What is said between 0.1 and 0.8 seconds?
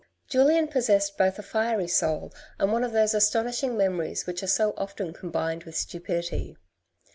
Julien